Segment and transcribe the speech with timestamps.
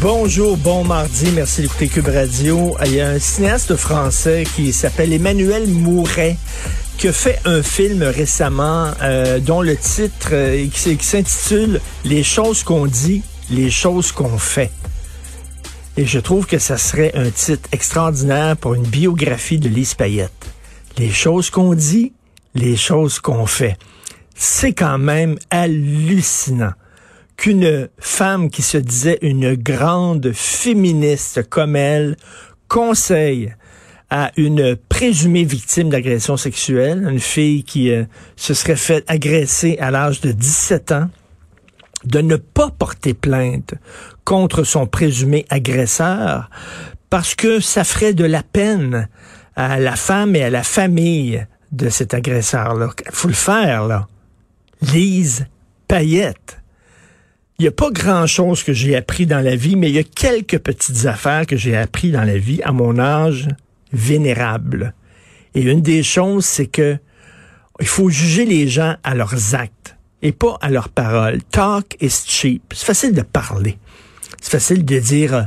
[0.00, 2.76] Bonjour, bon mardi, merci d'écouter Cube Radio.
[2.86, 6.36] Il y a un cinéaste français qui s'appelle Emmanuel Mouret
[6.98, 12.22] qui a fait un film récemment euh, dont le titre euh, qui, qui s'intitule Les
[12.22, 14.70] choses qu'on dit, les choses qu'on fait.
[15.96, 20.46] Et je trouve que ça serait un titre extraordinaire pour une biographie de Lise Payette.
[20.96, 22.12] Les choses qu'on dit,
[22.54, 23.76] les choses qu'on fait.
[24.36, 26.74] C'est quand même hallucinant
[27.38, 32.16] qu'une femme qui se disait une grande féministe comme elle
[32.66, 33.54] conseille
[34.10, 38.04] à une présumée victime d'agression sexuelle, une fille qui euh,
[38.36, 41.10] se serait fait agresser à l'âge de 17 ans,
[42.04, 43.74] de ne pas porter plainte
[44.24, 46.50] contre son présumé agresseur
[47.10, 49.08] parce que ça ferait de la peine
[49.56, 52.90] à la femme et à la famille de cet agresseur-là.
[53.10, 54.08] Faut le faire, là.
[54.80, 55.46] Lise
[55.86, 56.58] Payette.
[57.60, 60.04] Il n'y a pas grand-chose que j'ai appris dans la vie, mais il y a
[60.04, 63.48] quelques petites affaires que j'ai appris dans la vie à mon âge
[63.92, 64.94] vénérable.
[65.56, 66.98] Et une des choses, c'est que
[67.80, 71.42] il faut juger les gens à leurs actes et pas à leurs paroles.
[71.50, 72.62] Talk is cheap.
[72.76, 73.76] C'est facile de parler.
[74.40, 75.42] C'est facile de dire euh,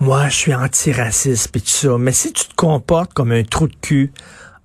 [0.00, 3.68] moi je suis antiraciste et tout ça, mais si tu te comportes comme un trou
[3.68, 4.12] de cul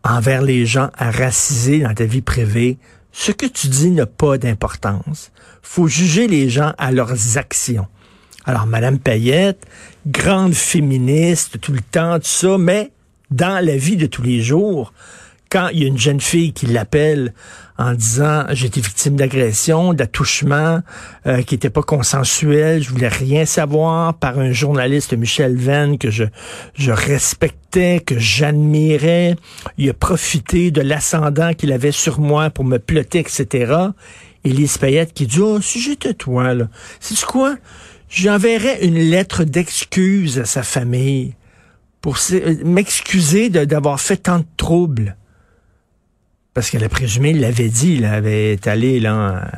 [0.03, 2.79] envers les gens à raciser dans ta vie privée,
[3.11, 5.31] ce que tu dis n'a pas d'importance.
[5.61, 7.87] Faut juger les gens à leurs actions.
[8.45, 9.65] Alors, Madame Payette,
[10.07, 12.91] grande féministe tout le temps, tout ça, mais
[13.31, 14.93] dans la vie de tous les jours,
[15.49, 17.33] quand il y a une jeune fille qui l'appelle
[17.77, 20.81] en disant été victime d'agression, d'attouchement
[21.25, 26.09] euh, qui n'était pas consensuel, je voulais rien savoir par un journaliste Michel Venn que
[26.11, 29.37] je respectais, que j'admirais,
[29.77, 33.73] il a profité de l'ascendant qu'il avait sur moi pour me plotter, etc.
[34.43, 36.67] Élise Payette qui dit oh si j'étais toi là,
[36.99, 37.55] c'est quoi?
[38.09, 41.35] J'enverrais une lettre d'excuse à sa famille
[42.01, 42.17] pour
[42.63, 45.15] m'excuser d'avoir fait tant de troubles.
[46.59, 49.49] Parce qu'elle a présumé, il l'avait dit, elle avait allé, là,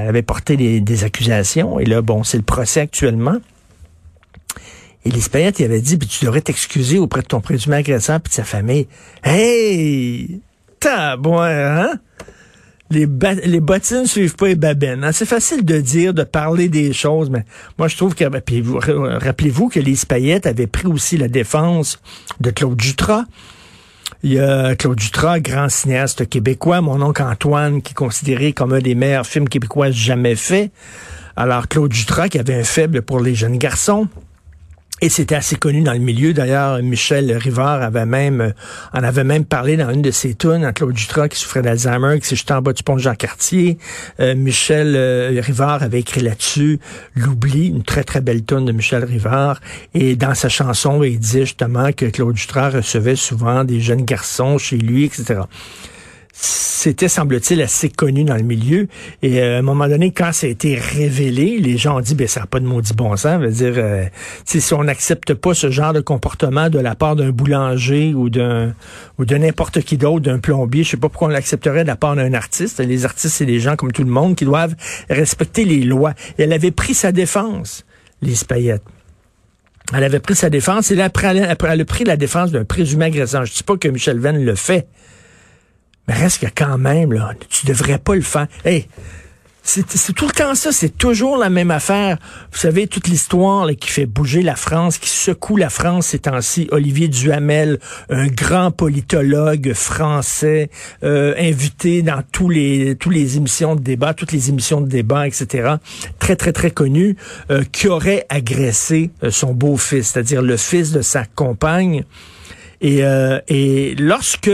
[0.00, 1.78] elle avait porté des, accusations.
[1.78, 3.36] Et là, bon, c'est le procès actuellement.
[5.04, 8.30] Et Payette, il avait dit, puis tu devrais t'excuser auprès de ton présumé agresseur puis
[8.30, 8.88] de sa famille.
[9.22, 10.40] Hey!
[10.80, 12.00] Tabouin, hein?
[12.90, 13.06] Les,
[13.44, 15.04] les bottines ne suivent pas les babines.
[15.04, 15.12] Hein?
[15.12, 17.44] C'est facile de dire, de parler des choses, mais
[17.78, 18.24] moi je trouve que...
[18.40, 22.00] Puis rappelez-vous que Lise Payette avait pris aussi la défense
[22.40, 23.26] de Claude Jutras.
[24.22, 28.74] Il y a Claude Dutras, grand cinéaste québécois, mon oncle Antoine, qui est considéré comme
[28.74, 30.70] un des meilleurs films québécois jamais faits.
[31.36, 34.08] Alors, Claude Dutras, qui avait un faible pour les jeunes garçons,
[35.00, 36.32] et c'était assez connu dans le milieu.
[36.32, 38.50] D'ailleurs, Michel Rivard avait même, euh,
[38.92, 42.20] en avait même parlé dans une de ses tunes, à Claude Dutras qui souffrait d'Alzheimer,
[42.20, 43.78] qui s'est jeté en bas du pont Jean-Cartier.
[44.20, 46.80] Euh, Michel euh, Rivard avait écrit là-dessus
[47.14, 49.60] L'oubli, une très très belle tune de Michel Rivard.
[49.94, 54.58] Et dans sa chanson, il dit justement que Claude Dutras recevait souvent des jeunes garçons
[54.58, 55.40] chez lui, etc
[56.80, 58.88] c'était, semble-t-il, assez connu dans le milieu.
[59.20, 62.14] Et euh, à un moment donné, quand ça a été révélé, les gens ont dit,
[62.14, 63.38] ben ça n'a pas de maudit bon sens.
[63.38, 64.06] Veut dire, euh,
[64.46, 68.72] si on n'accepte pas ce genre de comportement de la part d'un boulanger ou d'un
[69.18, 71.96] ou de n'importe qui d'autre, d'un plombier, je sais pas pourquoi on l'accepterait de la
[71.96, 72.80] part d'un artiste.
[72.80, 74.74] Les artistes, c'est des gens comme tout le monde qui doivent
[75.10, 76.14] respecter les lois.
[76.38, 77.84] Et elle avait pris sa défense,
[78.22, 78.84] Lise Payette.
[79.92, 83.04] Elle avait pris sa défense et là, après, elle a pris la défense d'un présumé
[83.04, 83.44] agresseur.
[83.44, 84.86] Je dis pas que Michel Venn le fait.
[86.10, 88.48] Mais reste que quand même, là, tu devrais pas le faire.
[88.64, 88.88] Hey,
[89.62, 92.18] c'est tout le temps ça, c'est toujours la même affaire.
[92.50, 96.66] Vous savez, toute l'histoire qui fait bouger la France, qui secoue la France ces temps-ci.
[96.72, 97.78] Olivier Duhamel,
[98.08, 100.68] un grand politologue français,
[101.04, 105.28] euh, invité dans tous les tous les émissions de débat, toutes les émissions de débat,
[105.28, 105.74] etc.
[106.18, 107.14] Très, très, très connu,
[107.52, 112.02] euh, qui aurait agressé euh, son beau-fils, c'est-à-dire le fils de sa compagne.
[112.80, 113.02] Et,
[113.48, 114.50] et lorsque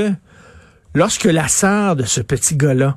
[0.96, 2.96] Lorsque la sœur de ce petit gars-là,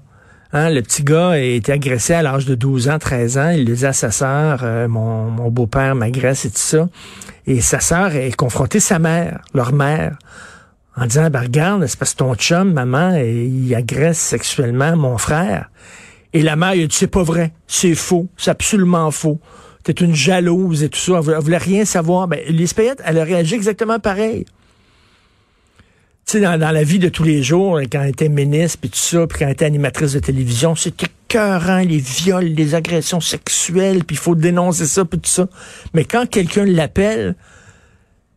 [0.53, 3.65] hein, le petit gars a été agressé à l'âge de 12 ans, 13 ans, il
[3.65, 6.87] dit à sa sœur, euh, mon, beau-père m'agresse et tout ça,
[7.45, 10.17] et sa sœur est confrontée sa mère, leur mère,
[10.95, 15.69] en disant, ben regarde, c'est parce que ton chum, maman, il agresse sexuellement mon frère.
[16.31, 19.41] Et la mère, il a dit, c'est pas vrai, c'est faux, c'est absolument faux.
[19.83, 22.29] T'es une jalouse et tout ça, elle voulait, rien savoir.
[22.29, 22.39] Ben,
[22.73, 24.45] Payette, elle a réagi exactement pareil
[26.29, 29.25] sais, dans, la vie de tous les jours, quand elle était ministre, puis tout ça,
[29.27, 34.15] puis quand elle était animatrice de télévision, c'était cœurant, les viols, les agressions sexuelles, puis
[34.15, 35.47] il faut dénoncer ça, puis tout ça.
[35.93, 37.35] Mais quand quelqu'un l'appelle,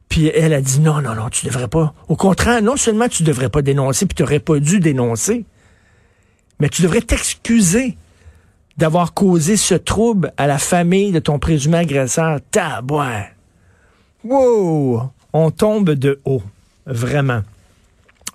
[0.08, 1.94] puis elle a dit non, non, non, tu devrais pas.
[2.08, 5.44] Au contraire, non seulement tu devrais pas dénoncer, puis tu n'aurais pas dû dénoncer,
[6.60, 7.96] mais tu devrais t'excuser
[8.78, 12.40] d'avoir causé ce trouble à la famille de ton présumé agresseur.
[12.50, 13.24] Tabouin.
[14.24, 15.10] Wow!
[15.32, 16.42] On tombe de haut.
[16.86, 17.42] Vraiment.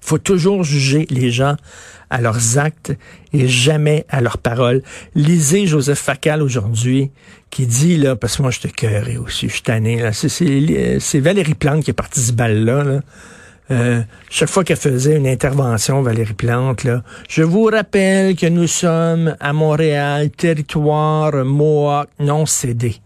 [0.08, 1.58] Faut toujours juger les gens
[2.10, 2.94] à leurs actes
[3.34, 4.82] et jamais à leurs paroles.
[5.16, 7.12] Lisez Joseph Facal aujourd'hui
[7.50, 10.14] qui dit, là, parce que moi je te cœuré aussi, je suis tanné, là.
[10.14, 13.02] C'est Valérie Plante qui est partie ce bal-là, là.
[13.70, 18.68] Euh, chaque fois qu'elle faisait une intervention, Valérie Plante, là, je vous rappelle que nous
[18.68, 23.02] sommes à Montréal, territoire Mohawk non cédé.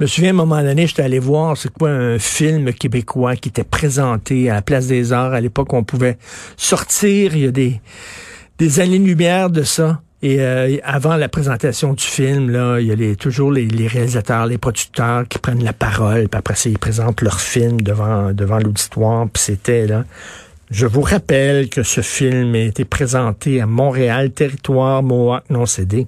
[0.00, 3.36] Je me souviens, à un moment donné, j'étais allé voir, c'est quoi, un film québécois
[3.36, 5.32] qui était présenté à la Place des Arts.
[5.32, 6.18] À l'époque, on pouvait
[6.56, 7.36] sortir.
[7.36, 7.80] Il y a des,
[8.58, 10.00] des années-lumière de ça.
[10.20, 14.46] Et euh, avant la présentation du film, là, il y a les, toujours les, réalisateurs,
[14.46, 18.58] les producteurs qui prennent la parole, puis après ça, ils présentent leur film devant, devant
[18.58, 20.04] l'auditoire, puis c'était là.
[20.70, 26.06] Je vous rappelle que ce film a été présenté à Montréal, territoire Mohawk non cédé.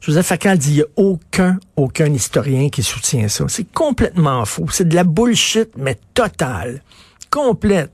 [0.00, 3.44] Joseph Facal dit, il n'y a aucun, aucun historien qui soutient ça.
[3.48, 4.66] C'est complètement faux.
[4.70, 6.82] C'est de la bullshit, mais totale.
[7.30, 7.90] Complète.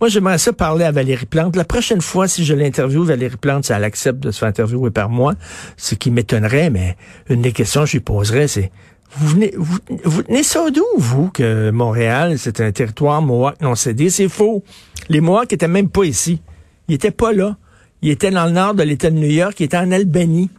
[0.00, 1.54] Moi, j'aimerais ça parler à Valérie Plante.
[1.54, 4.90] La prochaine fois, si je l'interviewe, Valérie Plante, si elle accepte de se faire interviewer
[4.90, 5.34] par moi,
[5.76, 6.96] ce qui m'étonnerait, mais
[7.28, 8.72] une des questions que je lui poserais, c'est,
[9.12, 13.76] vous venez, vous, vous tenez ça d'où, vous, que Montréal, c'est un territoire Mohawk non
[13.76, 14.10] cédé?
[14.10, 14.64] C'est faux.
[15.08, 16.40] Les Mohawks étaient même pas ici.
[16.88, 17.56] Ils étaient pas là.
[18.00, 19.54] Ils étaient dans le nord de l'État de New York.
[19.60, 20.50] Ils étaient en Albanie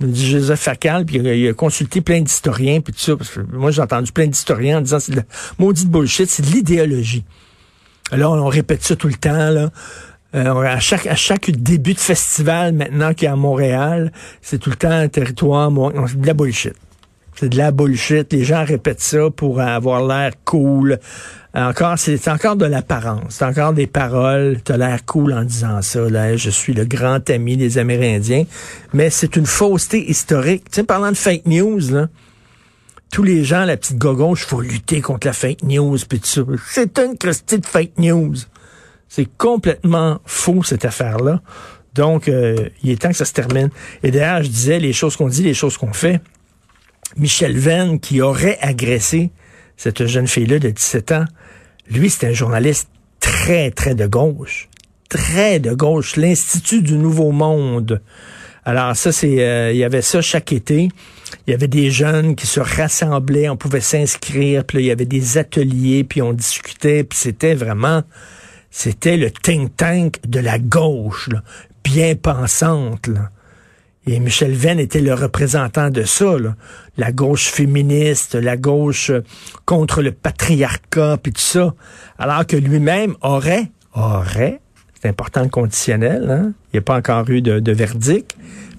[0.00, 3.16] Joseph Facal, puis il a, consulté plein d'historiens, puis tout ça.
[3.16, 5.24] Parce que moi, j'ai entendu plein d'historiens en disant c'est de la
[5.58, 7.24] maudite bullshit, c'est de l'idéologie.
[8.10, 9.70] Alors, on répète ça tout le temps, là.
[10.34, 14.12] Euh, à chaque à chaque début de festival maintenant qui est à Montréal,
[14.42, 16.74] c'est tout le temps un territoire, de la bullshit.
[17.38, 18.32] C'est de la bullshit.
[18.32, 20.98] Les gens répètent ça pour avoir l'air cool.
[21.54, 23.36] Encore, c'est encore de l'apparence.
[23.36, 24.60] C'est encore des paroles.
[24.64, 26.00] T'as l'air cool en disant ça.
[26.10, 28.44] Là, je suis le grand ami des Amérindiens.
[28.92, 30.64] Mais c'est une fausseté historique.
[30.64, 32.08] Tu sais, parlant de fake news, là,
[33.12, 36.40] tous les gens, la petite gauche, faut lutter contre la fake news, puis ça.
[36.66, 38.34] C'est une de fake news.
[39.08, 41.40] C'est complètement faux, cette affaire-là.
[41.94, 43.70] Donc, euh, il est temps que ça se termine.
[44.02, 46.20] Et d'ailleurs, je disais, les choses qu'on dit, les choses qu'on fait.
[47.16, 49.30] Michel Venn, qui aurait agressé
[49.76, 51.24] cette jeune fille-là de 17 ans,
[51.90, 52.88] lui, c'est un journaliste
[53.20, 54.68] très, très de gauche.
[55.08, 56.16] Très de gauche.
[56.16, 58.02] L'Institut du Nouveau Monde.
[58.64, 60.90] Alors ça, c'est, euh, il y avait ça chaque été.
[61.46, 65.06] Il y avait des jeunes qui se rassemblaient, on pouvait s'inscrire, puis il y avait
[65.06, 68.02] des ateliers, puis on discutait, puis c'était vraiment,
[68.70, 71.30] c'était le think tank de la gauche,
[71.84, 73.08] bien pensante.
[74.10, 76.34] Et Michel Venn était le représentant de ça,
[76.96, 79.20] la gauche féministe, la gauche euh,
[79.66, 81.74] contre le patriarcat, puis tout ça.
[82.18, 84.62] Alors que lui-même aurait, aurait,
[84.94, 86.52] c'est important le conditionnel, hein?
[86.72, 88.34] il n'y a pas encore eu de, verdict,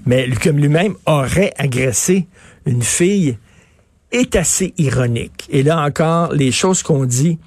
[0.08, 2.28] mais comme lui-même aurait agressé
[2.66, 3.38] une fille
[4.12, 5.48] est assez ironique.
[5.52, 7.38] Et là encore, les choses qu'on dit,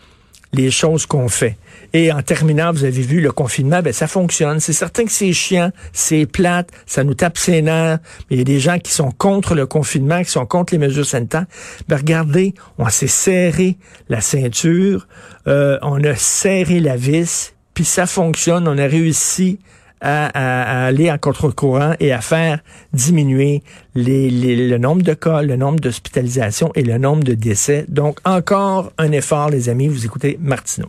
[0.53, 1.57] les choses qu'on fait.
[1.95, 4.61] Et en terminant, vous avez vu le confinement, ben ça fonctionne.
[4.61, 7.99] C'est certain que c'est chiant, c'est plate, ça nous tape ses nerfs.
[8.31, 10.79] Mais il y a des gens qui sont contre le confinement, qui sont contre les
[10.79, 11.47] mesures sanitaires.
[11.89, 13.77] Ben regardez, on s'est serré
[14.09, 15.07] la ceinture,
[15.47, 18.69] euh, on a serré la vis, puis ça fonctionne.
[18.69, 19.59] On a réussi
[20.03, 22.59] à, aller en contre-courant et à faire
[22.93, 23.63] diminuer
[23.95, 24.31] les,
[24.69, 27.85] le nombre de cas, le nombre d'hospitalisations et le nombre de décès.
[27.89, 29.89] Donc, encore un effort, les amis.
[29.89, 30.89] Vous écoutez Martineau.